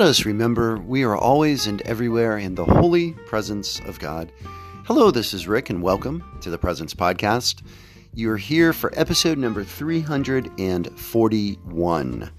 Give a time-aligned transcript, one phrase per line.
[0.00, 4.32] Let us remember we are always and everywhere in the holy presence of God.
[4.86, 7.60] Hello, this is Rick, and welcome to the Presence Podcast.
[8.14, 12.30] You're here for episode number 341.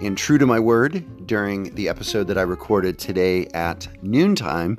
[0.00, 4.78] And true to my word, during the episode that I recorded today at noontime,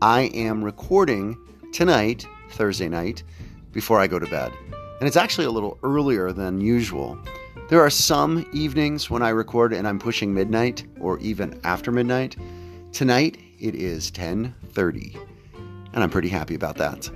[0.00, 1.36] I am recording
[1.72, 3.24] tonight, Thursday night,
[3.72, 4.52] before I go to bed.
[5.00, 7.18] And it's actually a little earlier than usual.
[7.68, 12.36] There are some evenings when I record and I'm pushing midnight or even after midnight.
[12.92, 15.18] Tonight it is 10:30,
[15.92, 17.10] and I'm pretty happy about that.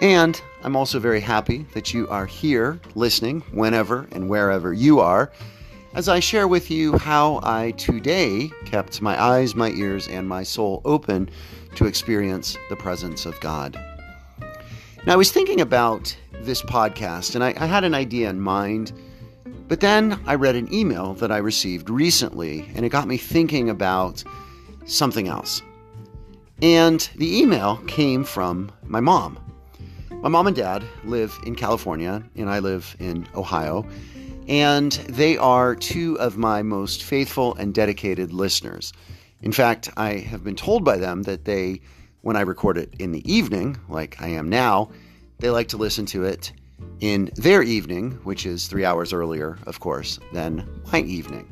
[0.00, 5.30] And I'm also very happy that you are here listening whenever and wherever you are
[5.94, 10.42] as I share with you how I today kept my eyes, my ears, and my
[10.42, 11.30] soul open
[11.76, 13.78] to experience the presence of God.
[15.06, 18.92] Now, I was thinking about this podcast and I, I had an idea in mind
[19.68, 23.68] but then I read an email that I received recently, and it got me thinking
[23.68, 24.24] about
[24.86, 25.62] something else.
[26.62, 29.38] And the email came from my mom.
[30.22, 33.86] My mom and dad live in California, and I live in Ohio.
[34.48, 38.92] And they are two of my most faithful and dedicated listeners.
[39.42, 41.82] In fact, I have been told by them that they,
[42.22, 44.90] when I record it in the evening, like I am now,
[45.38, 46.50] they like to listen to it
[47.00, 51.48] in their evening, which is three hours earlier, of course, than my evening.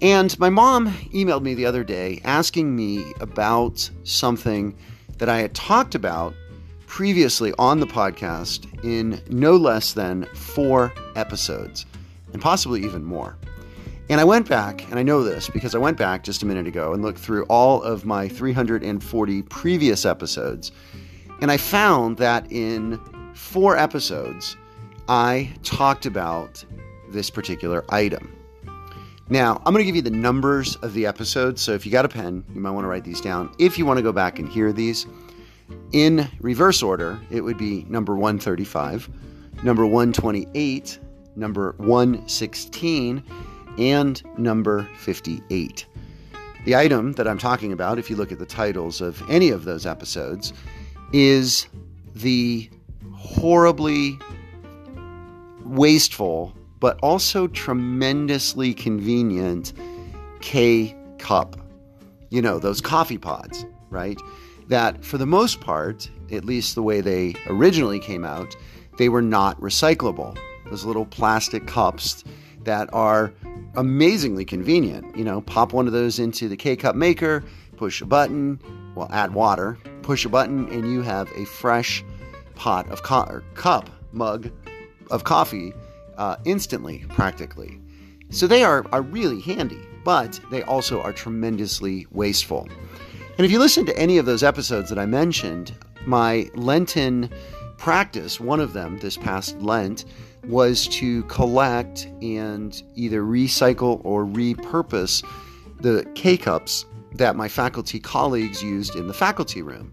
[0.00, 4.76] And my mom emailed me the other day asking me about something
[5.18, 6.34] that I had talked about
[6.86, 11.84] previously on the podcast in no less than four episodes,
[12.32, 13.36] and possibly even more.
[14.08, 16.66] And I went back, and I know this because I went back just a minute
[16.66, 20.72] ago and looked through all of my 340 previous episodes,
[21.42, 22.98] and I found that in
[23.38, 24.56] four episodes,
[25.08, 26.64] I talked about
[27.08, 28.36] this particular item.
[29.30, 31.62] Now, I'm going to give you the numbers of the episodes.
[31.62, 33.54] So if you got a pen, you might want to write these down.
[33.58, 35.06] If you want to go back and hear these
[35.92, 39.08] in reverse order, it would be number 135,
[39.62, 40.98] number 128,
[41.36, 43.22] number 116,
[43.78, 45.86] and number 58.
[46.64, 49.64] The item that I'm talking about, if you look at the titles of any of
[49.64, 50.52] those episodes,
[51.12, 51.68] is
[52.14, 52.68] the
[53.18, 54.18] horribly
[55.64, 59.72] wasteful, but also tremendously convenient
[60.40, 61.56] K cup.
[62.30, 64.18] You know, those coffee pods, right?
[64.68, 68.56] That for the most part, at least the way they originally came out,
[68.98, 70.38] they were not recyclable.
[70.70, 72.24] Those little plastic cups
[72.64, 73.32] that are
[73.76, 75.16] amazingly convenient.
[75.16, 77.44] You know, pop one of those into the K cup maker,
[77.76, 78.60] push a button,
[78.94, 82.04] well, add water, push a button, and you have a fresh
[82.58, 84.50] pot of co- cup mug
[85.10, 85.72] of coffee
[86.18, 87.80] uh, instantly, practically.
[88.30, 92.68] So they are, are really handy, but they also are tremendously wasteful.
[93.38, 95.72] And if you listen to any of those episodes that I mentioned,
[96.04, 97.30] my Lenten
[97.78, 100.04] practice, one of them this past Lent,
[100.44, 105.24] was to collect and either recycle or repurpose
[105.80, 109.92] the K cups that my faculty colleagues used in the faculty room.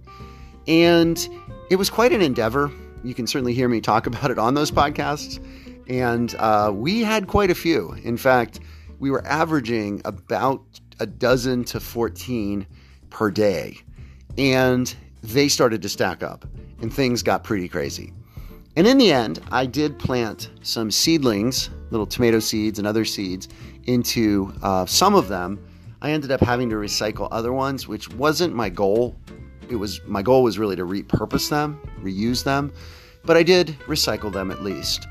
[0.67, 1.29] And
[1.69, 2.71] it was quite an endeavor.
[3.03, 5.43] You can certainly hear me talk about it on those podcasts.
[5.87, 7.91] And uh, we had quite a few.
[8.03, 8.59] In fact,
[8.99, 10.63] we were averaging about
[10.99, 12.65] a dozen to 14
[13.09, 13.77] per day.
[14.37, 16.45] And they started to stack up,
[16.81, 18.13] and things got pretty crazy.
[18.75, 23.47] And in the end, I did plant some seedlings, little tomato seeds and other seeds,
[23.85, 25.63] into uh, some of them.
[26.01, 29.15] I ended up having to recycle other ones, which wasn't my goal
[29.69, 32.73] it was my goal was really to repurpose them, reuse them,
[33.23, 35.07] but I did recycle them at least.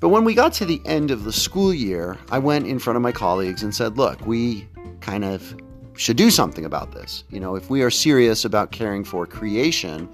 [0.00, 2.96] But when we got to the end of the school year, I went in front
[2.96, 4.68] of my colleagues and said, "Look, we
[5.00, 5.56] kind of
[5.94, 7.24] should do something about this.
[7.30, 10.08] You know, if we are serious about caring for creation,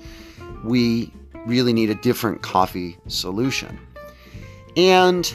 [0.64, 1.12] we
[1.46, 3.78] really need a different coffee solution."
[4.76, 5.32] And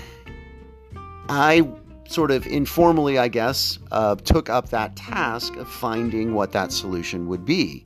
[1.30, 1.68] I
[2.10, 7.28] sort of informally, I guess, uh, took up that task of finding what that solution
[7.28, 7.86] would be.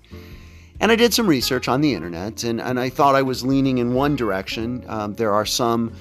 [0.79, 3.77] And I did some research on the internet, and, and I thought I was leaning
[3.77, 4.83] in one direction.
[4.87, 5.93] Um, there are some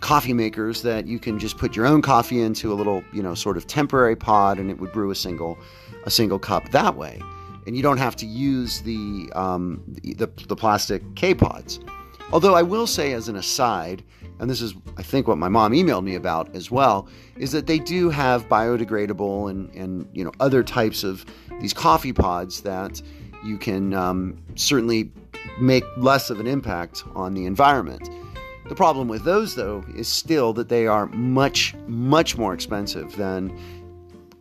[0.00, 3.34] coffee makers that you can just put your own coffee into a little, you know,
[3.34, 5.58] sort of temporary pod, and it would brew a single,
[6.04, 7.20] a single cup that way.
[7.66, 11.80] And you don't have to use the um, the, the plastic K pods.
[12.32, 14.02] Although I will say, as an aside,
[14.38, 17.06] and this is I think what my mom emailed me about as well,
[17.36, 21.26] is that they do have biodegradable and and you know other types of
[21.60, 23.02] these coffee pods that
[23.44, 25.10] you can um, certainly
[25.60, 28.08] make less of an impact on the environment.
[28.68, 33.58] The problem with those, though, is still that they are much, much more expensive than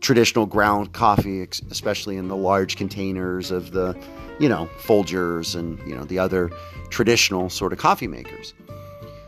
[0.02, 4.00] traditional ground coffee, especially in the large containers of the,
[4.40, 6.52] you know, Folgers and, you know, the other
[6.90, 8.54] traditional sort of coffee makers.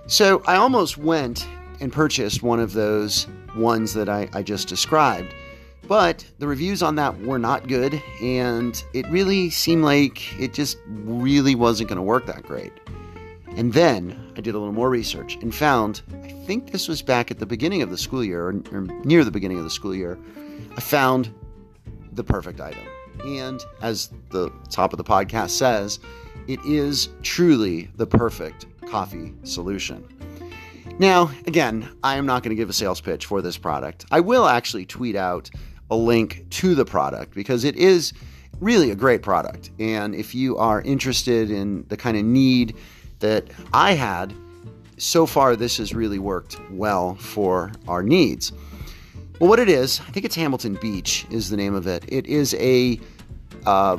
[0.08, 1.48] So I almost went
[1.80, 5.34] and purchased one of those ones that I, I just described.
[5.92, 10.78] But the reviews on that were not good, and it really seemed like it just
[10.88, 12.72] really wasn't going to work that great.
[13.58, 17.30] And then I did a little more research and found, I think this was back
[17.30, 19.94] at the beginning of the school year, or, or near the beginning of the school
[19.94, 20.18] year,
[20.78, 21.30] I found
[22.14, 22.88] the perfect item.
[23.26, 26.00] And as the top of the podcast says,
[26.48, 30.08] it is truly the perfect coffee solution.
[31.00, 34.06] Now, again, I am not going to give a sales pitch for this product.
[34.10, 35.50] I will actually tweet out
[35.92, 38.14] a link to the product because it is
[38.60, 39.70] really a great product.
[39.78, 42.76] And if you are interested in the kind of need
[43.20, 44.34] that I had,
[44.98, 48.54] so far this has really worked well for our needs.
[49.40, 52.06] Well, what it is, I think it's Hamilton Beach is the name of it.
[52.08, 53.00] It is a
[53.66, 53.98] uh,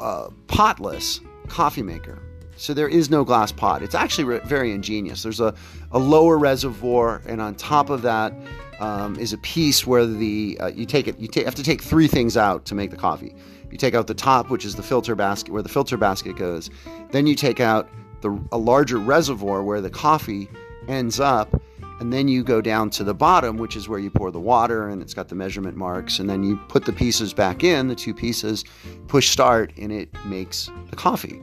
[0.00, 2.20] uh, potless coffee maker.
[2.56, 3.82] So there is no glass pot.
[3.82, 5.22] It's actually re- very ingenious.
[5.22, 5.54] There's a,
[5.92, 8.32] a lower reservoir, and on top of that
[8.80, 11.18] um, is a piece where the uh, you take it.
[11.18, 13.34] You have to take three things out to make the coffee.
[13.70, 16.70] You take out the top, which is the filter basket, where the filter basket goes.
[17.10, 17.88] Then you take out
[18.20, 20.48] the a larger reservoir where the coffee
[20.88, 21.60] ends up,
[22.00, 24.88] and then you go down to the bottom, which is where you pour the water,
[24.88, 26.18] and it's got the measurement marks.
[26.18, 28.64] And then you put the pieces back in, the two pieces,
[29.06, 31.40] push start, and it makes the coffee.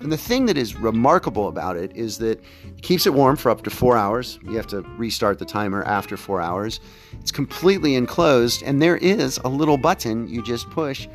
[0.00, 3.50] And the thing that is remarkable about it is that it keeps it warm for
[3.50, 4.38] up to four hours.
[4.42, 6.80] You have to restart the timer after four hours.
[7.20, 11.06] It's completely enclosed, and there is a little button you just push,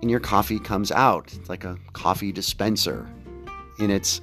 [0.00, 1.32] and your coffee comes out.
[1.34, 3.08] It's like a coffee dispenser
[3.78, 4.20] in its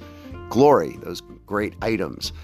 [0.50, 2.34] glory, those great items.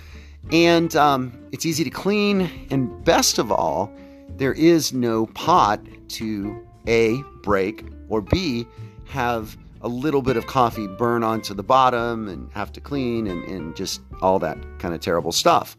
[0.51, 3.93] And um, it's easy to clean, and best of all,
[4.31, 8.67] there is no pot to A, break, or B,
[9.05, 13.45] have a little bit of coffee burn onto the bottom and have to clean and,
[13.45, 15.77] and just all that kind of terrible stuff.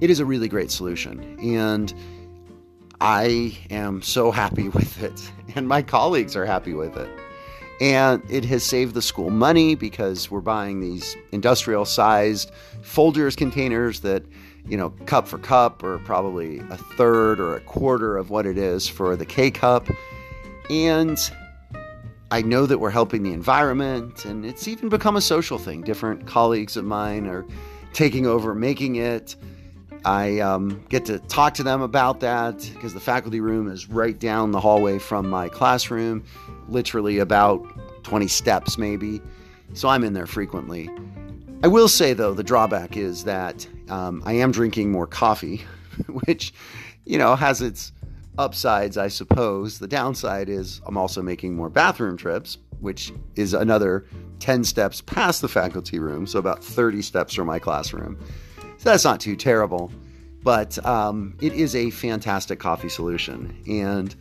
[0.00, 1.38] It is a really great solution.
[1.40, 1.92] And
[3.00, 5.30] I am so happy with it.
[5.54, 7.10] And my colleagues are happy with it.
[7.80, 12.50] And it has saved the school money because we're buying these industrial sized
[12.82, 14.24] Folgers containers that,
[14.66, 18.58] you know, cup for cup are probably a third or a quarter of what it
[18.58, 19.86] is for the K cup.
[20.70, 21.18] And
[22.30, 25.80] I know that we're helping the environment, and it's even become a social thing.
[25.82, 27.46] Different colleagues of mine are
[27.94, 29.34] taking over, making it.
[30.04, 34.18] I um, get to talk to them about that because the faculty room is right
[34.18, 36.22] down the hallway from my classroom,
[36.68, 37.66] literally about
[38.04, 39.20] 20 steps maybe.
[39.72, 40.90] So I'm in there frequently.
[41.62, 45.64] I will say, though, the drawback is that um, I am drinking more coffee,
[46.26, 46.52] which,
[47.04, 47.92] you know, has its
[48.38, 49.78] upsides, I suppose.
[49.78, 54.06] The downside is I'm also making more bathroom trips, which is another
[54.38, 58.18] 10 steps past the faculty room, so about 30 steps from my classroom.
[58.78, 59.90] So that's not too terrible,
[60.42, 63.56] but um, it is a fantastic coffee solution.
[63.68, 64.14] And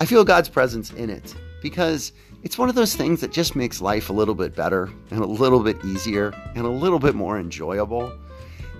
[0.00, 3.80] I feel God's presence in it because it's one of those things that just makes
[3.80, 7.38] life a little bit better and a little bit easier and a little bit more
[7.38, 8.12] enjoyable.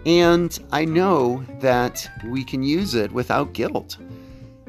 [0.05, 3.97] And I know that we can use it without guilt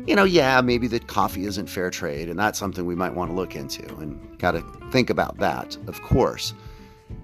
[0.06, 3.32] you know, yeah, maybe the coffee isn't fair trade, and that's something we might want
[3.32, 6.54] to look into and got to think about that, of course.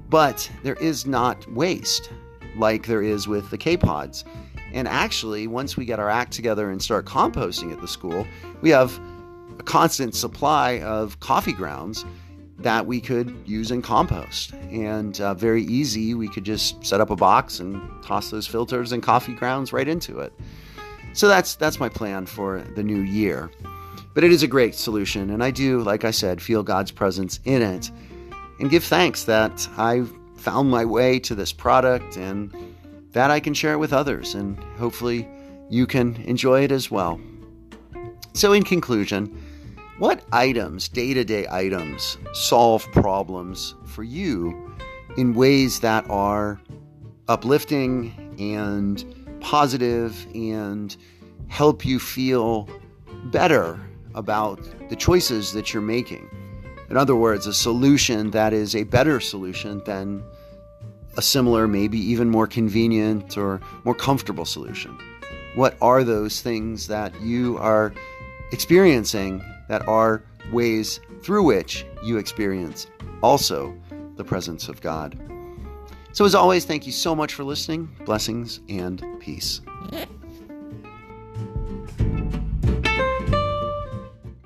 [0.09, 2.09] But there is not waste
[2.55, 4.23] like there is with the K pods.
[4.73, 8.25] And actually, once we get our act together and start composting at the school,
[8.61, 8.99] we have
[9.57, 12.05] a constant supply of coffee grounds
[12.59, 14.53] that we could use in compost.
[14.53, 18.91] And uh, very easy, we could just set up a box and toss those filters
[18.91, 20.33] and coffee grounds right into it.
[21.13, 23.51] So that's that's my plan for the new year.
[24.13, 27.39] But it is a great solution, and I do, like I said, feel God's presence
[27.45, 27.91] in it,
[28.59, 30.03] and give thanks that I
[30.35, 32.53] found my way to this product and
[33.11, 35.27] that I can share it with others, and hopefully
[35.69, 37.19] you can enjoy it as well.
[38.33, 39.37] So, in conclusion,
[39.99, 44.75] what items, day to day items, solve problems for you
[45.17, 46.59] in ways that are
[47.27, 49.03] uplifting and
[49.41, 50.95] positive and
[51.47, 52.69] help you feel
[53.25, 53.79] better
[54.15, 56.29] about the choices that you're making.
[56.89, 60.23] In other words, a solution that is a better solution than
[61.17, 64.97] a similar, maybe even more convenient or more comfortable solution.
[65.55, 67.93] What are those things that you are
[68.51, 72.87] experiencing that are ways through which you experience
[73.21, 73.75] also
[74.15, 75.28] the presence of God?
[76.19, 77.87] So, as always, thank you so much for listening.
[78.03, 79.61] Blessings and peace.